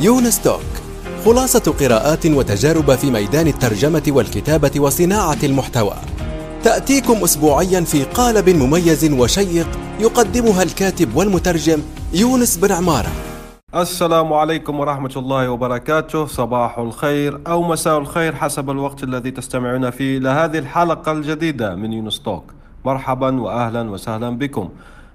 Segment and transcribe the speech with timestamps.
[0.00, 0.60] يونس توك
[1.24, 5.94] خلاصة قراءات وتجارب في ميدان الترجمة والكتابة وصناعة المحتوى.
[6.64, 9.66] تأتيكم أسبوعيا في قالب مميز وشيق
[10.00, 11.82] يقدمها الكاتب والمترجم
[12.14, 13.08] يونس بن عمارة.
[13.74, 16.26] السلام عليكم ورحمة الله وبركاته.
[16.26, 22.44] صباح الخير أو مساء الخير حسب الوقت الذي تستمعون فيه لهذه الحلقة الجديدة من يونستوك
[22.84, 24.68] مرحبا وأهلا وسهلا بكم.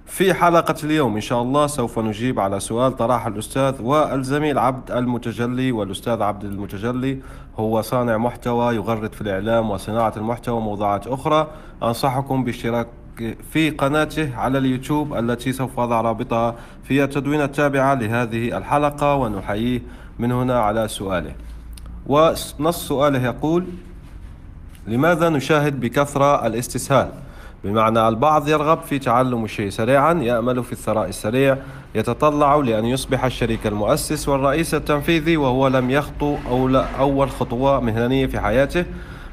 [0.06, 5.72] في حلقة اليوم إن شاء الله سوف نجيب على سؤال طرحه الأستاذ والزميل عبد المتجلي
[5.72, 7.18] والأستاذ عبد المتجلي
[7.58, 11.50] هو صانع محتوى يغرد في الإعلام وصناعة المحتوى وموضوعات أخرى.
[11.82, 12.86] أنصحكم باشتراك
[13.50, 19.82] في قناته على اليوتيوب التي سوف أضع رابطها في التدوين التابعة لهذه الحلقة ونحييه
[20.18, 21.34] من هنا على سؤاله.
[22.06, 23.66] ونص سؤاله يقول
[24.86, 27.23] لماذا نشاهد بكثرة الاستسهال؟
[27.64, 31.56] بمعنى البعض يرغب في تعلم الشيء سريعا يأمل في الثراء السريع
[31.94, 36.36] يتطلع لأن يصبح الشريك المؤسس والرئيس التنفيذي وهو لم يخطو
[36.98, 38.84] أول خطوة مهنية في حياته.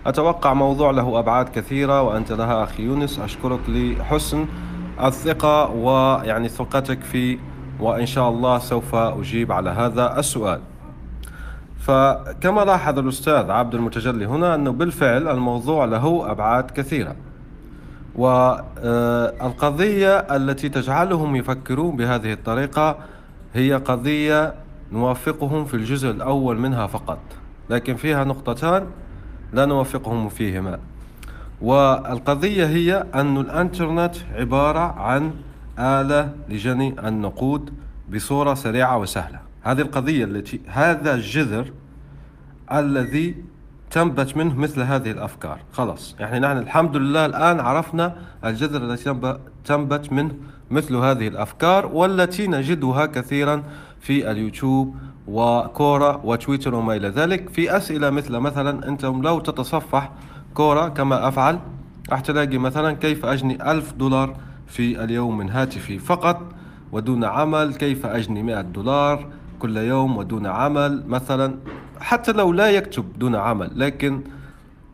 [0.05, 3.19] أتوقع موضوع له أبعاد كثيرة وأنت لها أخي يونس.
[3.19, 4.45] أشكرك لحسن
[5.03, 7.37] الثقة ويعني ثقتك في
[7.79, 10.61] وإن شاء الله سوف أجيب على هذا السؤال.
[11.79, 17.15] فكما لاحظ الأستاذ عبد المتجلي هنا أنه بالفعل الموضوع له أبعاد كثيرة.
[18.15, 22.97] والقضية التي تجعلهم يفكرون بهذه الطريقة
[23.53, 24.53] هي قضية
[24.91, 27.19] نوافقهم في الجزء الأول منها فقط
[27.69, 28.85] لكن فيها نقطتان
[29.53, 30.79] لا نوافقهم فيهما.
[31.61, 35.33] والقضية هي أن الأنترنت عبارة عن
[35.79, 37.73] آلة لجني النقود
[38.13, 39.39] بصورة سريعة وسهلة.
[39.61, 41.71] هذه القضية التي هذا الجذر
[42.71, 43.35] الذي
[43.91, 45.59] تنبت منه مثل هذه الأفكار.
[45.73, 46.15] خلاص.
[46.19, 50.31] يعني نحن الحمد لله الآن عرفنا الجذر التي تنبت منه
[50.71, 53.63] مثل هذه الأفكار والتي نجدها كثيرا
[53.99, 54.95] في اليوتيوب
[55.27, 57.49] وكورة وتويتر وما إلى ذلك.
[57.49, 60.11] في أسئلة مثل مثلا أنتم لو تتصفح
[60.53, 61.59] كورة كما أفعل
[62.09, 64.35] راح تلاقي مثلا كيف أجني ألف دولار
[64.67, 66.41] في اليوم من هاتفي فقط
[66.91, 69.27] ودون عمل كيف أجني مئة دولار
[69.59, 71.55] كل يوم ودون عمل مثلا.
[72.01, 74.21] حتى لو لا يكتب دون عمل لكن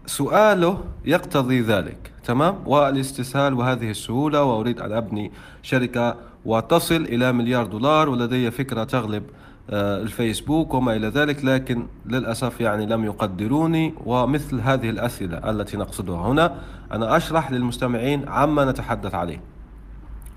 [0.06, 5.32] سؤاله يقتضي ذلك تمام؟ والاستسهال وهذه السهولة وأريد أن أبني
[5.64, 9.24] شركة وتصل إلى مليار دولار ولدي فكرة تغلب
[9.70, 16.28] آه، الفيسبوك وما إلى ذلك لكن للأسف يعني لم يقدروني ومثل هذه الأسئلة التي نقصدها
[16.28, 16.56] هنا
[16.92, 19.42] أنا أشرح للمستمعين عما نتحدث عليه.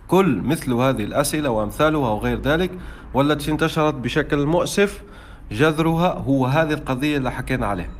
[0.08, 2.70] كل مثل هذه الأسئلة وأمثالها وغير ذلك
[3.14, 5.02] والتي انتشرت بشكل مؤسف
[5.52, 7.90] جذرها هو هذه القضية اللي حكينا عليها.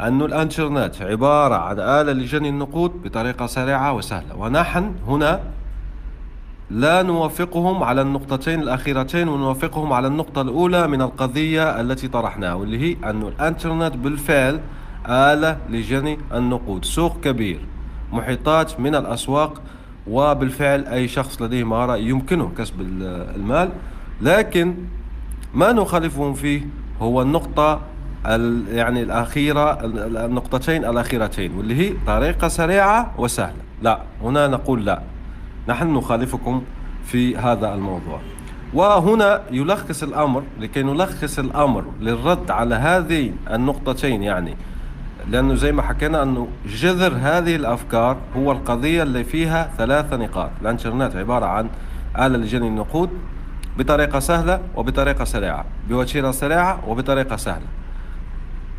[0.00, 4.36] أن الإنترنت عبارة عن آلة لجني النقود بطريقة سريعة وسهلة.
[4.36, 5.40] ونحن هنا
[6.70, 13.10] لا نوافقهم على النقطتين الأخيرتين ونوافقهم على النقطة الأولى من القضية التي طرحناها واللي هي
[13.10, 14.60] أن الإنترنت بالفعل
[15.08, 17.60] آلة لجني النقود سوق كبير
[18.12, 19.62] محيطات من الأسواق
[20.06, 23.70] وبالفعل أي شخص لديه مهارة يمكنه كسب المال.
[24.20, 24.74] لكن
[25.54, 26.62] ما نخالفهم فيه
[27.00, 27.80] هو النقطة
[28.68, 29.84] يعني الأخيرة
[30.24, 33.62] النقطتين الأخيرتين واللي هي طريقة سريعة وسهلة.
[33.82, 35.02] لا هنا نقول لا.
[35.68, 36.62] نحن نخالفكم
[37.04, 38.20] في هذا الموضوع.
[38.74, 44.56] وهنا يلخص الأمر لكي نلخص الأمر للرد على هذه النقطتين يعني.
[45.28, 50.50] لأنه زي ما حكينا أنه جذر هذه الأفكار هو القضية اللي فيها ثلاثة نقاط.
[50.62, 51.68] الانترنت عبارة عن
[52.18, 53.10] آلة لجني النقود
[53.78, 55.64] بطريقة سهلة وبطريقة سريعة.
[55.88, 57.66] بوتيرة سريعة وبطريقة سهلة.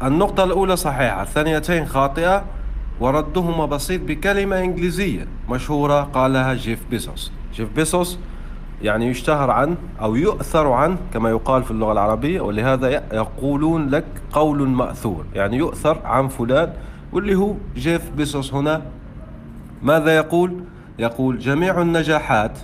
[0.03, 2.43] النقطة الأولى صحيحة الثانيتين خاطئة
[2.99, 8.19] وردهما بسيط بكلمة إنجليزية مشهورة قالها جيف بيزوس جيف بيزوس
[8.81, 14.67] يعني يشتهر عن أو يؤثر عن كما يقال في اللغة العربية ولهذا يقولون لك قول
[14.69, 15.25] مأثور.
[15.33, 16.73] يعني يؤثر عن فلان
[17.13, 18.81] واللي هو جيف بيسوس هنا
[19.83, 20.63] ماذا يقول؟
[20.99, 22.59] يقول جميع النجاحات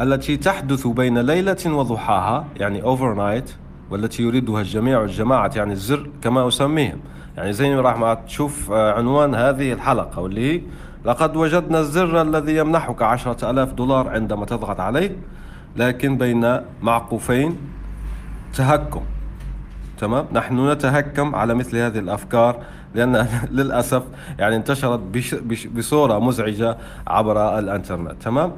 [0.00, 3.50] التي تحدث بين ليلة وضحاها يعني overnight
[3.90, 6.98] والتي يريدها الجميع والجماعة يعني الزر كما أسميهم.
[7.36, 10.62] يعني زي ما راح تشوف آه، عنوان هذه الحلقة واللي هي
[11.04, 15.16] لقد وجدنا الزر الذي يمنحك عشرة ألاف دولار عندما تضغط عليه
[15.76, 17.56] لكن بين معقوفين
[18.54, 19.02] تهكم.
[19.98, 22.62] تمام؟ نحن نتهكم على مثل هذه الأفكار
[22.94, 24.02] لأن للأسف
[24.38, 25.00] يعني انتشرت
[25.76, 28.22] بصورة مزعجة عبر الإنترنت.
[28.22, 28.52] تمام؟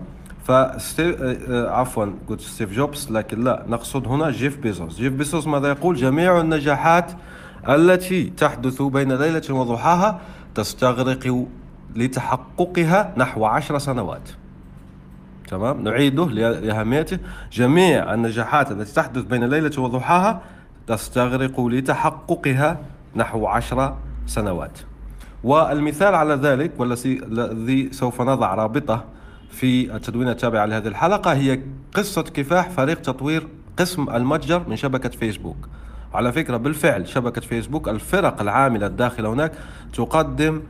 [0.51, 5.47] فستيف آه، آه، عفوا قلت ستيف جوبز لكن لا نقصد هنا جيف بيزوس جيف بيزوس
[5.47, 7.13] ماذا يقول؟ جميع النجاحات
[7.69, 10.21] التي تحدث بين ليلة وضحاها
[10.55, 11.47] تستغرق
[11.97, 14.31] لتحققها نحو عشر سنوات.
[15.49, 17.19] تمام؟ نعيده لأهميته.
[17.53, 20.41] جميع النجاحات التي تحدث بين ليلة وضحاها
[20.87, 22.79] تستغرق لتحققها
[23.17, 24.79] نحو عشر سنوات.
[25.45, 29.05] والمثال على ذلك والذي سوف نضع رابطة
[29.51, 31.61] في التدوين التابع لهذه الحلقة هي
[31.95, 35.69] قصة كفاح فريق تطوير قسم المتجر من شبكة فيسبوك.
[36.15, 39.53] على فكرة بالفعل شبكة فيسبوك الفرق العاملة الداخلة هناك
[39.93, 40.63] تقدم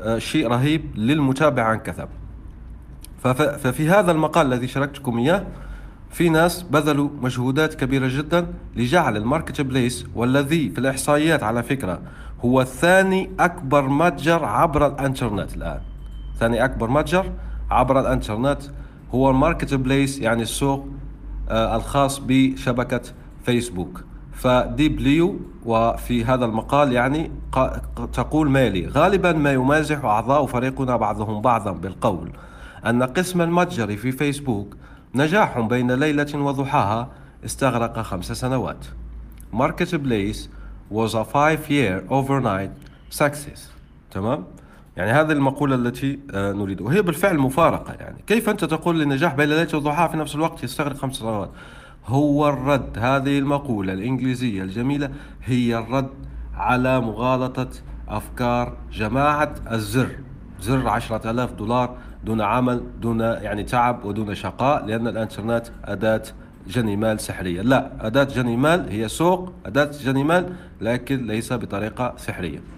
[0.00, 2.08] آه، شيء رهيب للمتابع عن كثب.
[3.58, 5.46] ففي هذا المقال الذي شاركتكم إياه
[6.10, 8.46] في ناس بذلوا مجهودات كبيرة جدا
[8.76, 12.00] لجعل ال Marketplace والذي في الإحصائيات على فكرة
[12.44, 15.80] هو ثاني أكبر متجر عبر الإنترنت الآن.
[16.38, 17.32] ثاني أكبر متجر
[17.70, 18.62] عبر الإنترنت
[19.14, 20.88] هو ال Marketplace يعني السوق
[21.48, 23.00] آه، الخاص بشبكة
[23.44, 24.04] فيسبوك.
[24.32, 27.30] فديبليو وفي هذا المقال يعني
[28.12, 32.32] تقول مالي غالبا ما يمازح أعضاء فريقنا بعضهم بعضا بالقول
[32.86, 34.76] أن قسم المتجر في فيسبوك
[35.14, 37.08] نجاح بين ليلة وضحاها
[37.44, 38.86] استغرق خمس سنوات.
[39.52, 40.50] ماركت بليس
[40.90, 42.72] was a five year overnight
[43.10, 43.60] success.
[44.10, 44.44] تمام؟
[44.96, 46.80] يعني هذه المقولة التي آه، نريد.
[46.80, 48.24] وهي بالفعل مفارقة يعني.
[48.26, 51.50] كيف أنت تقول للنجاح بين ليلة وضحاها في نفس الوقت يستغرق خمس سنوات
[52.06, 55.10] هو الرد هذه المقولة الإنجليزية الجميلة
[55.44, 56.10] هي الرد
[56.54, 57.68] على مغالطة
[58.08, 60.08] أفكار جماعة الزر.
[60.60, 66.22] زر عشرة آلاف دولار دون عمل دون يعني تعب ودون شقاء لأن الإنترنت أداة
[66.68, 67.62] جني سحرية.
[67.62, 70.44] لا أداة جني هي سوق أداة جني
[70.80, 72.75] لكن ليس بطريقة سحرية.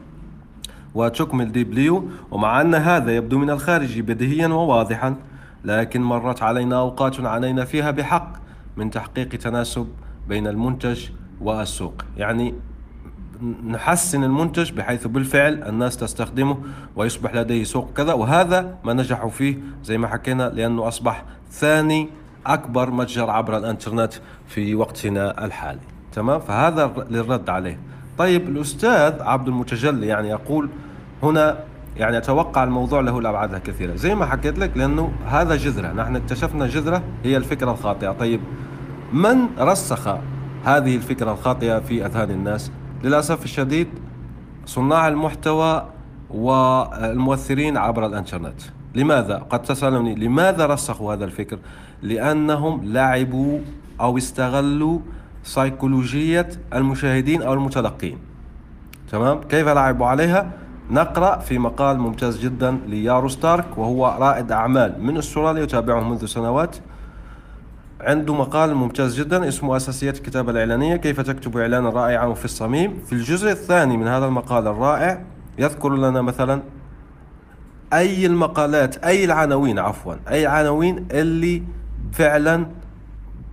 [0.99, 5.15] وتكمل ديبليو ومع أن هذا يبدو من الخارج بديهيا وواضحا
[5.65, 8.33] لكن مرت علينا أوقات عانينا فيها بحق
[8.77, 9.89] من تحقيق تناسب
[10.29, 11.09] بين المنتج
[11.41, 11.95] والسوق.
[12.17, 12.55] يعني
[13.67, 16.59] نحسن المنتج بحيث بالفعل الناس تستخدمه
[16.97, 22.09] ويصبح لديه سوق كذا وهذا ما نجحوا فيه زي ما حكينا لأنه أصبح ثاني
[22.47, 24.12] أكبر متجر عبر الإنترنت
[24.47, 25.81] في وقتنا الحالي.
[26.12, 27.79] تمام؟ فهذا للرد عليه.
[28.19, 30.69] طيب الأستاذ عبد المتجلي يعني يقول
[31.23, 31.59] هنا
[31.97, 36.67] يعني أتوقع الموضوع له الأبعاد الكثيرة زي ما حكيت لك لأنه هذا جذرة نحن اكتشفنا
[36.67, 38.41] جذرة هي الفكرة الخاطئة طيب
[39.12, 40.09] من رسخ
[40.65, 42.70] هذه الفكرة الخاطئة في أذهان الناس
[43.05, 43.88] للأسف الشديد
[44.67, 45.88] صناع المحتوى
[46.31, 48.61] والمؤثرين عبر الإنترنت
[48.94, 51.59] لماذا؟ قد تسألوني لماذا رسخوا هذا الفكر؟
[52.03, 53.59] لأنهم لعبوا
[54.00, 54.99] أو استغلوا
[55.43, 58.19] سيكولوجية المشاهدين أو المتلقين
[59.11, 60.53] تمام؟ كيف لعبوا عليها؟
[60.90, 66.76] نقرأ في مقال ممتاز جدا ليارو ستارك وهو رائد أعمال من أستراليا يتابعه منذ سنوات.
[68.00, 72.99] عنده مقال ممتاز جدا اسمه أساسيات الكتابة الإعلانية كيف تكتب إعلانا رائعا في الصميم.
[73.06, 75.23] في الجزء الثاني من هذا المقال الرائع
[75.58, 76.62] يذكر لنا مثلا
[77.93, 81.62] أي المقالات أي العناوين عفوا أي عناوين اللي
[82.12, 82.67] فعلا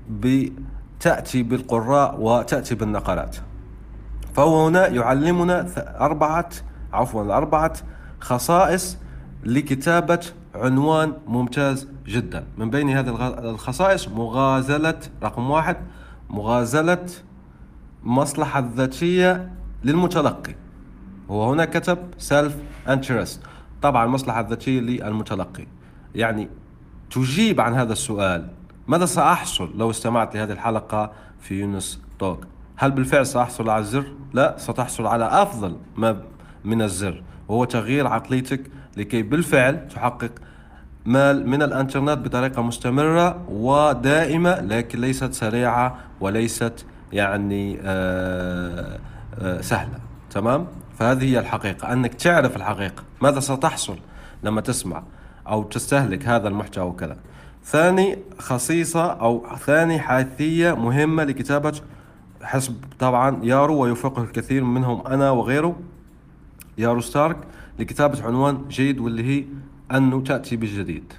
[0.09, 3.35] بتأتي بالقراء وتأتي بالنقلات.
[4.33, 5.67] فهو هنا يعلمنا
[6.01, 6.49] أربعة
[6.95, 7.74] عفوا أربعة
[8.19, 8.97] خصائص
[9.44, 10.19] لكتابة
[10.56, 12.47] عنوان ممتاز جدا.
[12.57, 13.09] من بين هذه
[13.50, 15.77] الخصائص مغازلة رقم واحد
[16.30, 17.06] مغازلة
[18.03, 19.51] مصلحة ذاتية
[19.83, 20.56] للمتلقي.
[21.31, 22.56] هو هنا كتب self
[22.88, 23.41] interest
[23.81, 25.68] طبعا المصلحة الذاتية للمتلقي.
[26.15, 26.50] يعني
[27.12, 28.48] تجيب عن هذا السؤال
[28.88, 32.47] ماذا سأحصل لو استمعت لهذه الحلقة في يونس Talk؟
[32.77, 36.22] هل بالفعل سأحصل على الزر؟ لا ستحصل على أفضل ما
[36.65, 37.24] من الزر.
[37.48, 38.62] وهو تغيير عقليتك
[38.98, 40.31] لكي بالفعل تحقق
[41.05, 49.00] مال من الانترنت بطريقة مستمرة ودائمة لكن ليست سريعة وليست يعني آه،
[49.39, 50.00] آه، سهلة.
[50.31, 50.67] تمام؟
[51.00, 51.93] فهذه هي الحقيقة.
[51.93, 53.03] أنك تعرف الحقيقة.
[53.22, 53.98] ماذا ستحصل
[54.43, 55.03] لما تسمع
[55.48, 57.17] أو تستهلك هذا المحتوى وكذا
[57.65, 61.74] ثاني خصيصة أو ثاني حيثية مهمة لكتابة
[62.43, 65.75] حسب طبعا يارو ويوفقه الكثير منهم أنا وغيره.
[66.77, 67.38] يارو ستارك
[67.79, 69.46] لكتابة عنوان جيد واللي هي
[69.98, 71.13] أنه تأتي بالجديد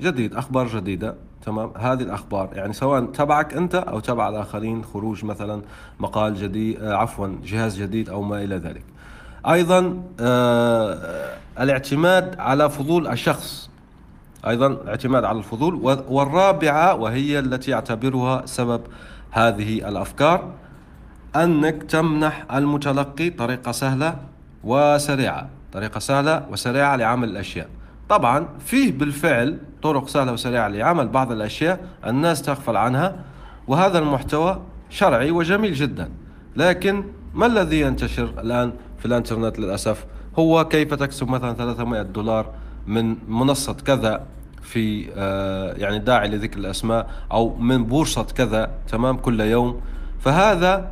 [0.00, 1.14] جديد أخبار جديدة
[1.46, 5.62] تمام؟ هذه الأخبار يعني سواء تبعك أنت أو تبع الآخرين خروج مثلا
[6.00, 8.84] مقال جديد آه عفوا جهاز جديد أو ما إلى ذلك.
[9.46, 13.70] أيضا آه الاعتماد على فضول الشخص.
[14.46, 15.74] أيضا الاعتماد على الفضول
[16.08, 18.80] والرابعة وهي التي أعتبرها سبب
[19.30, 20.52] هذه الأفكار
[21.36, 24.16] أنك تمنح المتلقي طريقة سهلة
[24.64, 27.68] وسريعة طريقة سهلة وسريعة لعمل الأشياء.
[28.08, 33.16] طبعا فيه بالفعل طرق سهلة وسريعة لعمل بعض الأشياء الناس تغفل عنها
[33.68, 36.10] وهذا المحتوى شرعي وجميل جدا.
[36.56, 37.04] لكن
[37.34, 40.04] ما الذي ينتشر الآن في الإنترنت للأسف؟
[40.38, 42.50] هو كيف تكسب مثلا 300 دولار
[42.86, 44.26] من منصة كذا
[44.62, 49.80] في آه، يعني داعي لذكر الأسماء أو من بورصة كذا تمام كل يوم؟
[50.20, 50.90] فهذا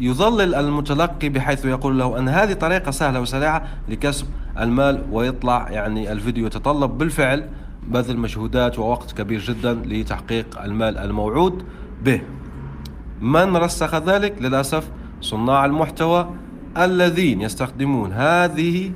[0.00, 4.26] يظلل المتلقي بحيث يقول له أن هذه طريقة سهلة وسريعة لكسب
[4.58, 7.48] المال ويطلع يعني الفيديو يتطلب بالفعل
[7.88, 11.64] بذل مجهودات ووقت كبير جدا لتحقيق المال الموعود
[12.02, 12.22] به.
[13.20, 14.88] من رسخ ذلك؟ للأسف
[15.20, 16.30] صناع المحتوى
[16.76, 18.92] الذين يستخدمون هذه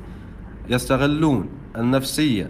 [0.69, 2.47] يستغلون النفسية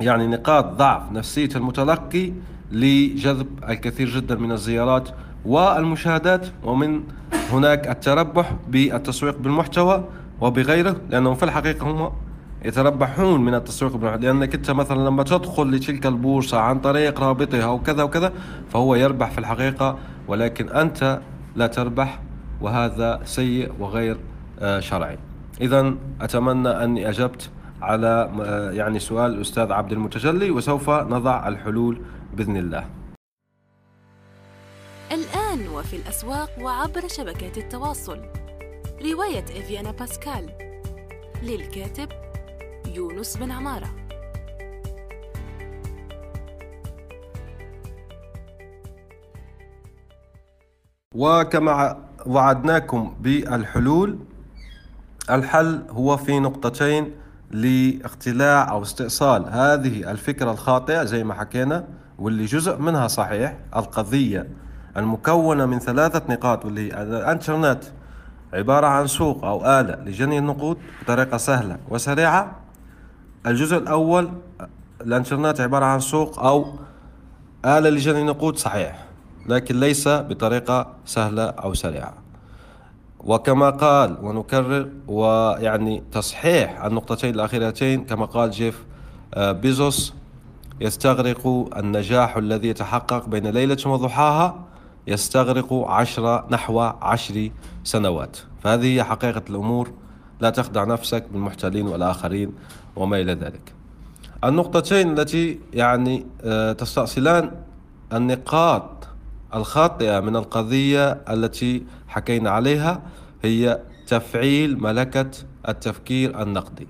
[0.00, 2.32] يعني نقاط ضعف نفسية المتلقي
[2.72, 5.08] لجذب الكثير جدا من الزيارات
[5.44, 7.02] والمشاهدات ومن
[7.52, 10.04] هناك التربح بالتسويق بالمحتوى
[10.40, 12.12] وبغيره لأنهم في الحقيقة هم
[12.64, 14.26] يتربحون من التسويق بالمحتوى.
[14.26, 18.32] لأنك أنت مثلا لما تدخل لتلك البورصة عن طريق رابطها أو كذا وكذا
[18.70, 21.20] فهو يربح في الحقيقة ولكن أنت
[21.56, 22.20] لا تربح
[22.60, 24.16] وهذا سيء وغير
[24.60, 25.18] آه، شرعي.
[25.60, 27.50] إذا أتمنى أني أجبت
[27.82, 32.00] على آه، يعني سؤال الأستاذ عبد المتجلي وسوف نضع الحلول
[32.36, 32.84] بإذن الله.
[35.12, 38.22] الآن وفي الأسواق وعبر شبكات التواصل.
[39.12, 40.50] رواية إفيانا باسكال.
[41.42, 42.08] للكاتب
[42.86, 43.88] يونس بن عمارة.
[51.14, 54.18] وكما وعدناكم بالحلول
[55.30, 57.14] الحل هو في نقطتين
[57.50, 61.88] لاختلاع أو استئصال هذه الفكرة الخاطئة زي ما حكينا
[62.18, 64.67] واللي جزء منها صحيح القضية.
[64.98, 67.84] المكونة من ثلاثة نقاط واللي الانترنت
[68.54, 72.56] عبارة عن سوق أو آلة لجني النقود بطريقة سهلة وسريعة
[73.46, 74.30] الجزء الأول
[75.00, 76.74] الأنترنت عبارة عن سوق أو
[77.64, 79.04] آلة لجني النقود صحيح
[79.46, 82.14] لكن ليس بطريقة سهلة أو سريعة.
[83.20, 88.84] وكما قال ونكرر ويعني تصحيح النقطتين الأخيرتين كما قال جيف
[89.34, 90.14] آه، بيزوس
[90.80, 94.67] يستغرق النجاح الذي يتحقق بين ليلة وضحاها
[95.08, 97.50] يستغرق عشر نحو عشر
[97.84, 98.36] سنوات.
[98.62, 99.92] فهذه هي حقيقة الأمور.
[100.40, 102.52] لا تخدع نفسك بالمحتلين والآخرين
[102.96, 103.72] وما إلى ذلك.
[104.44, 107.50] النقطتين التي يعني آه، تستأصلان
[108.12, 109.08] النقاط
[109.54, 113.02] الخاطئة من القضية التي حكينا عليها
[113.42, 115.30] هي تفعيل ملكة
[115.68, 116.86] التفكير النقدي.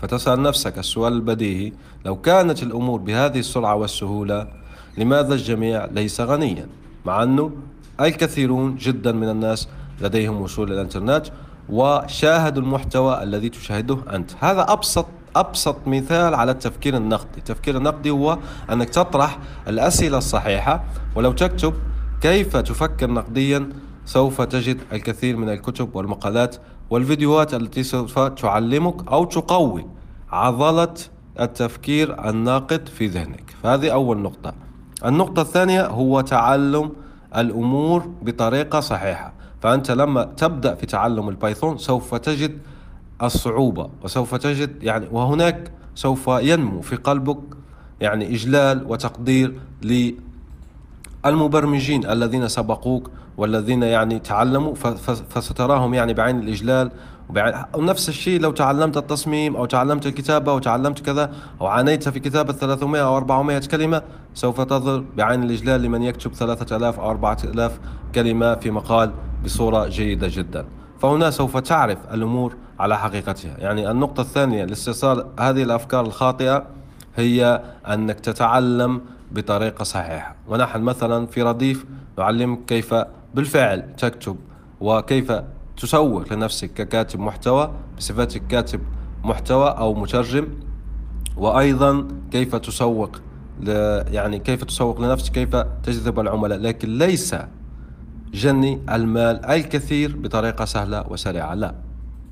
[0.00, 1.72] فتسأل نفسك السؤال البديهي
[2.04, 4.59] لو كانت الأمور بهذه السرعة والسهولة
[4.98, 6.68] لماذا الجميع ليس غنيا؟
[7.04, 7.50] مع أنه
[8.00, 9.68] الكثيرون جدا من الناس
[10.00, 11.26] لديهم وصول إلى الإنترنت
[11.68, 14.30] وشاهدوا المحتوى الذي تشاهده أنت.
[14.40, 15.06] هذا أبسط
[15.36, 17.38] أبسط مثال على التفكير النقدي.
[17.38, 18.38] التفكير النقدي هو
[18.72, 20.84] أنك تطرح الأسئلة الصحيحة
[21.16, 21.74] ولو تكتب
[22.20, 23.68] كيف تفكر نقديا
[24.04, 26.56] سوف تجد الكثير من الكتب والمقالات
[26.90, 29.86] والفيديوهات التي سوف تعلمك أو تقوي
[30.30, 30.94] عضلة
[31.40, 33.54] التفكير الناقد في ذهنك.
[33.62, 34.69] فهذه أول نقطة.
[35.04, 36.90] النقطة الثانية هو تعلم
[37.36, 39.32] الأمور بطريقة صحيحة.
[39.62, 42.58] فأنت لما تبدأ في تعلم البايثون سوف تجد
[43.22, 47.38] الصعوبة وسوف تجد يعني وهناك سوف ينمو في قلبك
[48.00, 49.60] يعني إجلال وتقدير
[51.26, 54.74] للمبرمجين الذين سبقوك والذين يعني تعلموا
[55.30, 56.90] فستراهم يعني بعين الإجلال.
[57.74, 62.52] ونفس الشيء لو تعلمت التصميم أو تعلمت الكتابة أو تعلمت كذا أو عانيت في كتابة
[62.52, 64.02] 300 أو 400 كلمة
[64.34, 67.80] سوف تظهر بعين الإجلال لمن يكتب 3000 أو 4000
[68.14, 69.10] كلمة في مقال
[69.44, 70.66] بصورة جيدة جدا.
[70.98, 73.56] فهنا سوف تعرف الأمور على حقيقتها.
[73.58, 76.66] يعني النقطة الثانية لاستئصال هذه الأفكار الخاطئة
[77.16, 79.00] هي أنك تتعلم
[79.32, 80.36] بطريقة صحيحة.
[80.48, 81.84] ونحن مثلا في رديف
[82.18, 82.94] نعلمك كيف
[83.34, 84.36] بالفعل تكتب
[84.80, 85.32] وكيف
[85.76, 88.80] تسوق لنفسك ككاتب محتوى بصفتك كاتب
[89.24, 90.48] محتوى أو مترجم
[91.36, 93.20] وأيضا كيف تسوق
[93.66, 96.58] يعني كيف تسوق لنفسك كيف تجذب العملاء.
[96.58, 97.36] لكن ليس
[98.32, 101.74] جني المال الكثير بطريقة سهلة وسريعة لا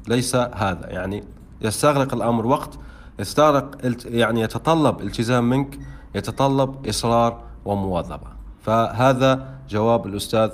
[0.09, 0.87] ليس هذا.
[0.87, 1.25] يعني
[1.61, 2.79] يستغرق الأمر وقت
[3.19, 5.79] يستغرق يعني يتطلب التزام منك
[6.19, 8.29] يتطلب إصرار ومواظبة.
[8.63, 10.51] فهذا جواب الأستاذ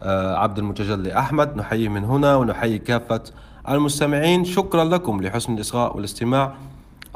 [0.00, 3.22] آه، عبد المتجلي أحمد نحيي من هنا ونحيي كافة
[3.68, 4.44] المستمعين.
[4.44, 6.54] شكرا لكم لحسن الإصغاء والاستماع.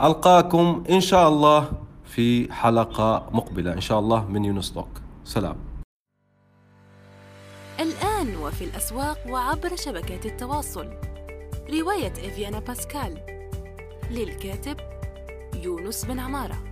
[0.02, 1.68] ألقاكم إن شاء الله
[2.04, 3.72] في حلقة مقبلة.
[3.72, 4.75] إن شاء الله من يونس
[5.25, 5.56] سلام.
[7.80, 10.87] الآن وفي الأسواق وعبر شبكات التواصل.
[11.70, 13.18] رواية إفيانا باسكال
[14.11, 14.76] للكاتب
[15.62, 16.71] يونس بن عمارة.